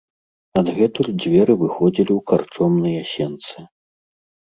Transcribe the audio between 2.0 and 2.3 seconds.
ў